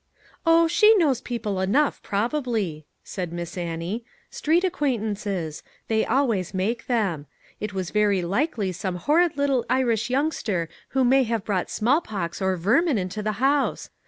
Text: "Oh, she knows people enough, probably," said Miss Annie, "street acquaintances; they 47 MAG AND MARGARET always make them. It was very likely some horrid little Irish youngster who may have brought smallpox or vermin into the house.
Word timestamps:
"Oh, 0.47 0.67
she 0.67 0.95
knows 0.95 1.21
people 1.21 1.59
enough, 1.59 2.01
probably," 2.01 2.87
said 3.03 3.31
Miss 3.31 3.55
Annie, 3.55 4.03
"street 4.31 4.63
acquaintances; 4.63 5.61
they 5.89 6.05
47 6.05 6.07
MAG 6.07 6.09
AND 6.09 6.09
MARGARET 6.09 6.21
always 6.23 6.53
make 6.55 6.87
them. 6.87 7.25
It 7.59 7.73
was 7.75 7.91
very 7.91 8.23
likely 8.23 8.71
some 8.71 8.95
horrid 8.95 9.37
little 9.37 9.63
Irish 9.69 10.09
youngster 10.09 10.69
who 10.97 11.03
may 11.03 11.21
have 11.25 11.45
brought 11.45 11.69
smallpox 11.69 12.41
or 12.41 12.55
vermin 12.57 12.97
into 12.97 13.21
the 13.21 13.33
house. 13.33 13.91